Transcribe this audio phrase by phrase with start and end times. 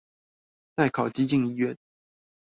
[0.75, 1.77] 帶烤雞進醫院